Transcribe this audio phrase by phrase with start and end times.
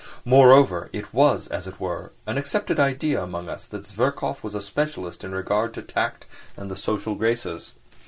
[0.25, 4.61] Moreover, it was, as it were, an accepted idea among us that Zverkov was a
[4.63, 6.25] specialist in regard to tact
[6.57, 7.73] and the social graces.